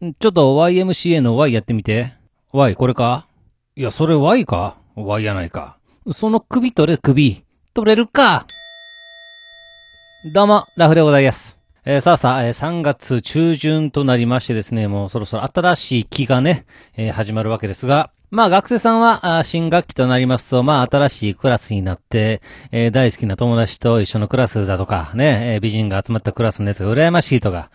[0.00, 2.12] ちょっと YMCA の Y やってみて。
[2.52, 3.26] Y これか？
[3.74, 5.76] いや、それ Y か ?Y やないか。
[6.12, 7.42] その首取れ、首。
[7.74, 8.46] 取れるか？
[10.32, 11.58] どうも、ラフでございます。
[11.84, 16.64] えー、さあさあ、えー、3月中旬となりましてですね、もうそろそろ新しい期がね、
[16.96, 22.40] えー、始まるわけですが、まあ学生さんは新学期となりますと、まあ新しいクラスになって、
[22.70, 27.72] えー、大好きな友達と一緒のクラスだとか、ね、えー、美人が集まったクラスのやつが羨ましいとか、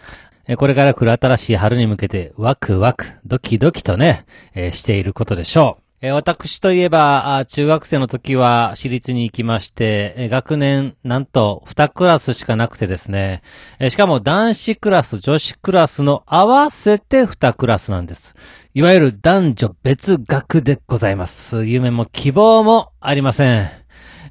[0.57, 5.83] これから来る新しい春に向けてワクワク、ドキドキとね、していることでしょう。
[6.11, 13.41] 私といえば、中学生の時は私立に行きまして、学年なんと2クラスしかなくてですね、
[13.87, 18.35] しかも男子クラス、女子クラスの合わせて2クラスなんです。
[18.73, 21.63] いわゆる男女別学でございます。
[21.63, 23.82] 夢も希望もありません。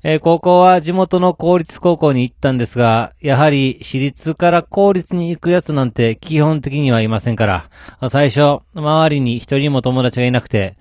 [0.05, 7.71] えー、高校は地元の公立高校に行ったんですが、やはり私立から公立に行くやつなんて基本的にはいませんから、
[8.11, 10.77] 最初、周りに一人も友達がいなくて、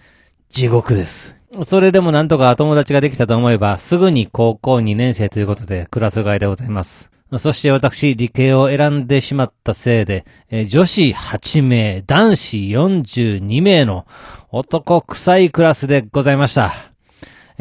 [0.50, 1.36] 地獄です。
[1.64, 7.12] それでもなんとか友達ができたと思えば、すぐに高校2年生ということでクラス替えでございます。
[7.38, 14.06] そして私、理系を選んでしまったせいで、えー、女子8名、男子42名の
[14.52, 16.91] 男臭いクラスでございました。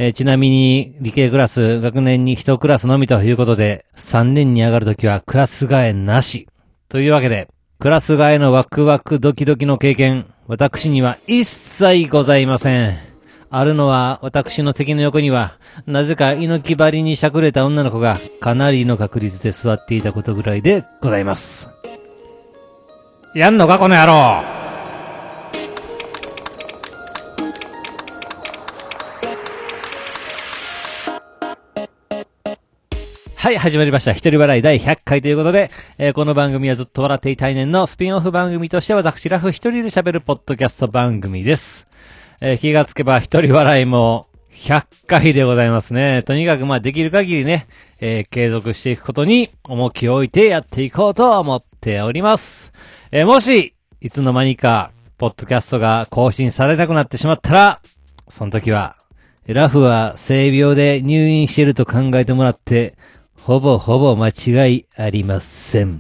[0.03, 6.49] えー、ちなみに、理系クラス、学年に1クラスのみということで、3年に上がるときはクラス替えなし。
[6.89, 7.49] というわけで、
[7.79, 12.97] クラス替えのワクワクドキドキの経験、私には一切ございません。
[13.51, 21.69] あるのは、私の席の横には、なぜか猪木張りにしゃくれた女の子が、かなりの確率で座っていたことぐらいでございます。
[23.35, 24.60] やんのか、この野郎
[33.41, 34.13] はい、始まりました。
[34.13, 41.87] 一人笑い第100回ということで、えー、この番組はずっと笑っていたい年のスピンオフ番組として私ラフ一人で喋るポッドキャスト番組です。
[42.43, 46.23] えー、気がつけば一人笑いも100回でございますね。
[46.23, 47.67] とにかくまあできる限りね、
[47.99, 52.75] えー、継続していくことに重きを置いてやっていこうと思っております。
[53.11, 57.81] え、もし、いつの間にか、ポッドキャストが更新されなくなってしまったら、
[58.29, 58.97] その時は、
[59.47, 62.97] ラフは性病で入院していると考えてもらって、
[63.51, 65.99] ほぼほぼ間違いありません。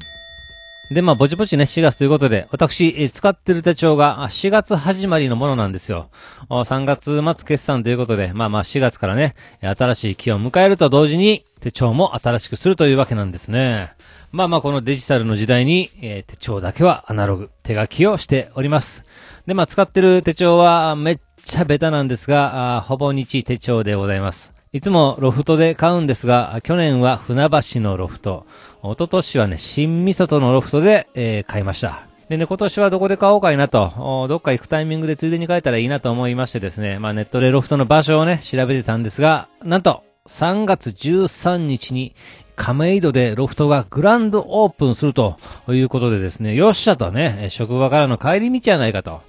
[0.93, 6.11] で、まあ、ぼちぼちね、4月ということで、私、使ってる手帳が4月始まりのものなんですよ。
[6.49, 13.95] 3月末決算ということで、まあまあ4月からね、新しい期を迎えると同時に、手帳も新しくするというわけなんですね。
[14.31, 19.03] まあまあ、このデジタルの時代に、えー、手帳だけはアナログ、手書きをしております。
[19.49, 24.60] で、まあ、使ってる手帳はめっちゃベタなんですが、ほぼ日手帳でございます。
[24.73, 28.47] いつもロフトで買うんですが、去年は船橋のロフト、
[28.85, 32.07] 一昨年はね、新三里のロフトで、えー、買いました。
[32.29, 42.15] でね、今年はどこで買おうかいなと、どっか行くタイミングでついでに買えたらいいなと思いましてですね、まあネットでロフトの場所をね、調べてたんですが、なんと、3月13日に
[42.55, 45.37] 亀戸でロフトがグランドオープンすると
[45.69, 49.23] いうことでですね、よっしゃとね、職場からの帰り道じゃないかと。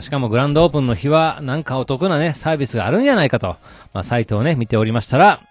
[0.00, 3.56] しかもグランドオープンの日はなんかお得なね、サービスがあるんじゃないかと、
[3.92, 5.42] まあ、サイトをね、見ておりましたら、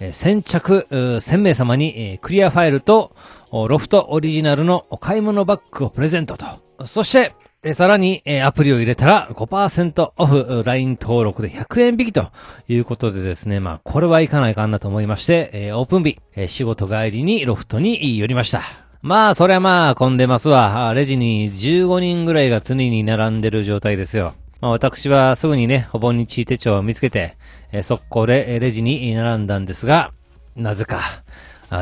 [0.00, 3.14] え、先着、1000名様に、え、クリアファイルと、
[3.52, 6.46] ロフトオリジナルのお買い物バッグをプレゼントと。
[6.86, 7.34] そして、
[7.64, 12.32] えさらに、え、アプリを入れたら5%オフ、LINE 登録で100円引きと
[12.66, 18.81] いうことでですね、まあ、これはいかないかなと思いまして、え、オープン日、え、仕事帰りにロフトに寄りました。
[19.02, 20.92] まあ、そりゃまあ、混んでますわ。
[20.94, 24.34] レジに15人ぐらいが常に並んでる状態ですよ。
[24.60, 27.36] まあ、私はすぐにね、ほぼ日手帳を見つけて、
[27.72, 30.12] えー、速攻でレジに並んだんですが、
[30.54, 31.00] なぜか、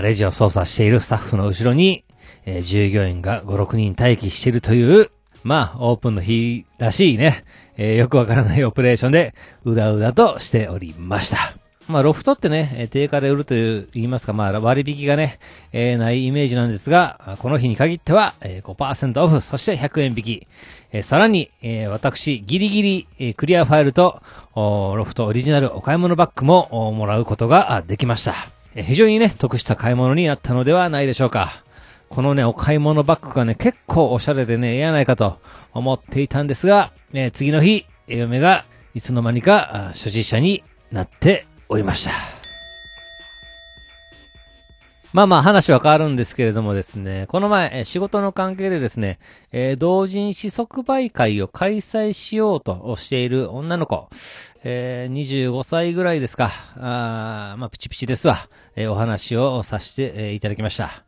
[0.01, 2.07] レジを操作しているスタッフの後ろに、
[2.47, 5.11] えー、従業員が5、6人待機しているという、
[5.45, 7.45] まあ、オープンの日らしいね、
[7.77, 9.35] えー、よくわからないオペレーションで、
[9.67, 11.60] うだうだとしておりました。
[11.91, 15.39] まあ、ロフトってね、定価で売るという、言いますか、まあ、割引がね、
[15.73, 20.47] えー、ないイメージなんですが、この日に限っては、えー、5%オフ、そして100円引き。
[20.93, 24.23] えー、さらに、えー、私、ギリギリ、えー、クリアファイルと、
[24.55, 28.35] ロフトオリジナルお買い物バッグももらうことができました。
[28.75, 31.65] えー、非常にね、得した買い物になったのではないでしょうか。
[32.09, 35.39] このね、お買い物バッグがね、結構おしゃれでね、ええやないかと
[35.73, 38.65] 思っていたんですが、えー、次の日、嫁が
[38.95, 42.11] いつの間にか所持者になっておりました。
[45.13, 49.19] まあまあ話は変わるんですけれどもですね、この前、仕事の関係でですね、
[49.51, 54.09] えー、同人誌即売会を開催しようとしている女の子、
[54.63, 61.05] えー、25歳ぐらいですか、あまあピチピチですわ、えー、お話をさせて、いただきました。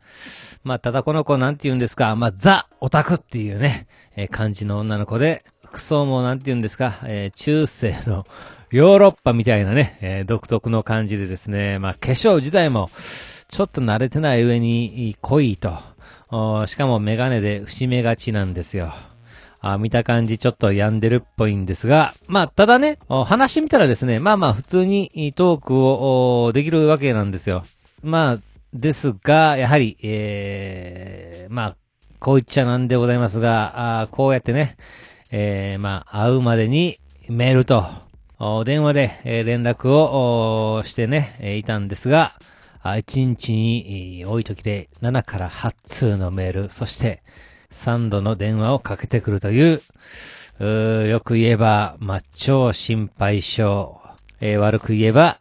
[0.63, 8.27] まあ、ただこの子なんて言うんですか、まあ、ザ・オタクっていうね、えー、感じの女の子で、服装もなんて言うんですか、えー、中世の
[8.69, 12.91] ヨーロッパみたいなね、えー、独特の感じでですね、まあ、化粧自体も、
[13.47, 15.77] ちょっと慣れてない上に濃いと。
[16.67, 18.93] しかもメガネで節目がちなんですよ。
[19.61, 27.63] あ見た感じちょっと病んでるっぽいんですが、まあ、ただね、話してみたらですね、まあまあ普通にトークをできるわけなんですよ。
[28.03, 28.39] まあ、
[28.73, 31.75] ですが、やはり、えー、まあ、
[32.19, 34.77] こう言っちゃなんでございますが、あこうやってね、
[35.35, 37.87] えー、まあ、会うまでにメールと、
[38.65, 42.33] 電話で、連絡をしてね、いたんですが、
[42.83, 47.23] 1日に多い時で7から8通のメール、そして
[47.71, 49.81] 3度の電話をかけてくるという、
[50.59, 53.99] うよく言えば、まあ、超心配性、
[54.39, 55.39] えー、悪く言えば、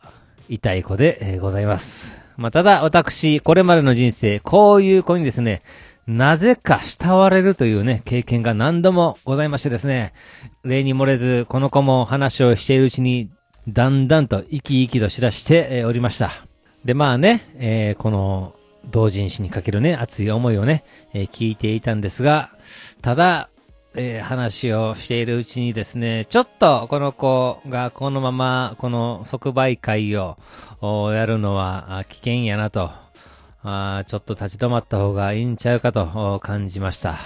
[0.49, 2.19] 痛い子で、ございます。
[2.39, 5.61] まあ、ただ、私、これまでの人生、こういう子にですね、
[6.07, 10.13] なぜか慕われるというね、経験が何度もございましてですね、
[10.65, 13.31] 例に漏れず、この子も話をしているうちに、
[13.69, 16.33] だんだんと生き生きとしだしておりました。
[16.85, 18.55] で、まあね、えー、この、
[18.91, 20.83] 同人誌にかけるね、熱い思いをね、
[21.13, 22.51] えー、聞いていたんですが、
[23.01, 23.49] ただ、
[23.95, 30.37] えー、話をしているうちにですね、ちょっとこの子がこのままこの即売会を
[31.13, 32.91] やるのは危険やなと、
[33.63, 37.19] あちょっと立ち止まった方がいいんちゃうかと感じました。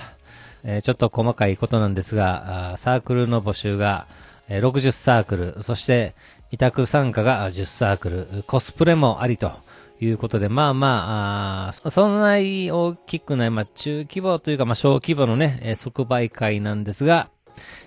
[0.65, 4.07] えー、ちょっと細かいことなんですが、サークルの募集が
[4.49, 6.15] 60サークル、そして
[6.51, 9.53] 委託参加が10サークル、コスプレもありと
[10.01, 17.31] いうことで、まあまあ、あそんなに大きくない、まあ中規模というか、まあ小規模のね、えー、即売会なんですが、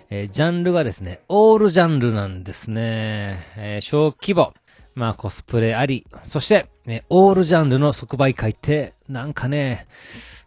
[0.09, 3.45] えー、ジャンルがですね、オールジャンルなんですね。
[3.55, 4.53] えー、小規模、
[4.99, 9.87] まあコスプレあり、そして、ね、オールジャンルの即売会って、なんかね、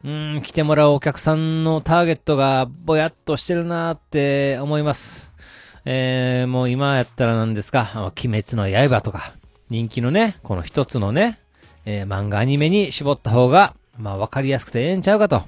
[0.04, 5.26] うん、来てもらうお客さんのターゲットがぼやっとしてるなーって思います。
[5.86, 9.32] えー、もう今やったら何ですか、鬼滅の刃とか、
[9.70, 11.40] 人気のね、この一つのね、
[11.86, 15.44] えー、漫画アニメに絞った方が、まあわかりやすくてええんちゃうかと、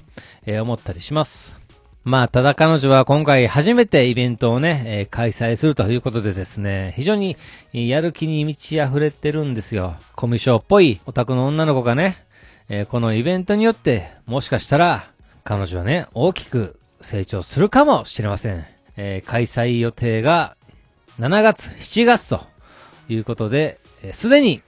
[0.47, 1.64] えー、思ったりします。
[2.05, 7.35] まあ、ただ彼女は今回初めてイベントをね、えー、開催するということでですね、非常に
[7.73, 9.95] やる気に満ち溢れてるんですよ。
[10.15, 12.23] コミュ障っぽいオタクの女の子がね、
[12.69, 15.09] えー、このイベントによって、もしかしたら、
[15.43, 18.67] 彼女はね、大きく成長するかもしれません。
[18.97, 20.57] えー、開催予定が
[21.19, 22.45] 7月、7月と
[23.09, 23.79] いうことで、
[24.11, 24.61] す、で、に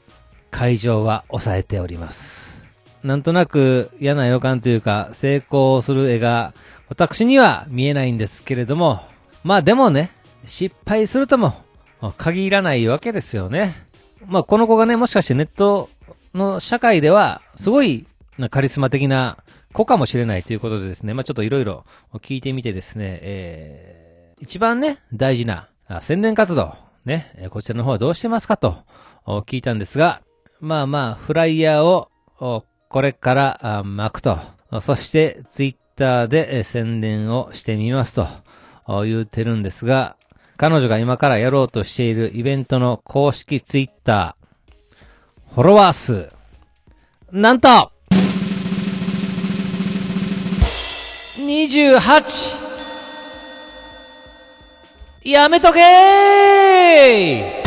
[0.49, 2.65] 会場は抑えております。
[3.03, 6.53] なんとなく嫌な予感というか、成功する絵が
[6.89, 9.01] 私には見えないんですけれども、
[9.43, 10.11] まあでもね、
[10.45, 11.53] 失敗するとも
[12.17, 13.75] 限らないわけですよね。
[14.25, 15.89] まあこの子がね、もしかしてネット
[16.33, 18.07] の社会では、すごい
[18.49, 19.37] カリスマ的な
[19.73, 21.85] 子かもしれないということでですね、まあちょっといろいろ
[22.15, 24.07] 聞いてみてですね、えー
[24.39, 25.67] 一番ね、大事な
[26.01, 26.75] 宣伝活動、
[27.05, 28.77] ね、こちらの方はどうしてますかと
[29.25, 30.21] 聞いたんですが、
[30.59, 32.11] まあまあ、フライヤーを
[32.87, 34.37] これから巻くと、
[34.79, 38.27] そしてツイッターで宣伝をしてみますと
[39.03, 40.15] 言うてるんですが、
[40.55, 46.31] 彼女が今からやろうとしているイベントの公式ツイッター、フォロワー数、
[47.31, 47.91] なんと
[51.39, 52.67] !28!
[55.23, 57.66] やめとけー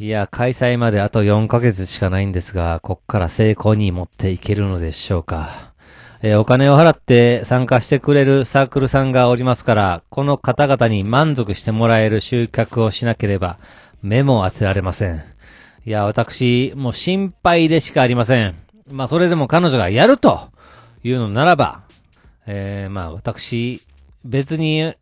[0.00, 5.72] いや、開催まであと4ヶ月しかないんですが、こっから成功に持っていけるのでしょうか。
[6.20, 13.58] えー、お金を払って参加してくれるサークルさんがおりますから、この方々に満足してもらえる集客をしなければ、
[14.02, 15.22] 目も当てられません。
[15.86, 18.56] いや、私、もう心配でしかありません。
[18.90, 20.48] まあ、それでも彼女がやると
[21.04, 21.82] いうのならば、
[22.48, 23.80] えー、まあ、私、
[24.24, 24.92] 別に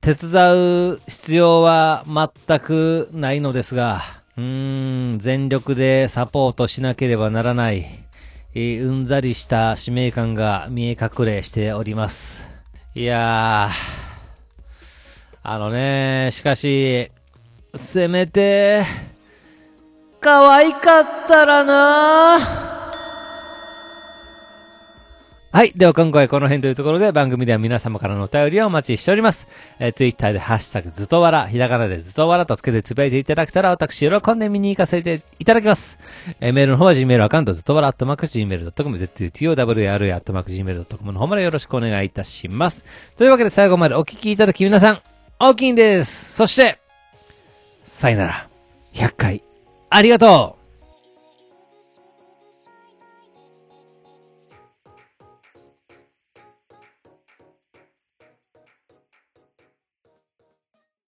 [0.00, 7.86] 手伝う必要は全くないのですが、うーん、全力でサポートしなければならない、
[8.54, 12.48] えー、うんざりした使命感が見え隠れしております。
[12.94, 13.74] いやー、
[15.42, 17.10] あのね、しかし、
[17.74, 18.86] せめて、
[20.20, 22.69] 可愛かったらな
[25.52, 25.72] はい。
[25.74, 29.48] では今回この辺というところで番組では皆様からのお便りをお待ちしております。
[29.80, 35.98] えー、ツイッターでハッシュタグずとわら、ひらがなでずとわらとつけてつぶやいていただけたら私喜んで見に行かせていただきます。
[36.38, 42.84] えー、メールの方は Gmail アカウントずとわらアットマーク Gmail.com、zutowr アットマーク Gmail.com の方までよろしくお願いいたします。
[43.16, 45.02] というわけで最後までお聞きいただき皆さん、
[45.40, 46.32] 大きいんです。
[46.32, 46.78] そして、
[47.84, 48.46] さよなら。
[48.94, 49.42] 100回、
[49.88, 50.59] ありがとう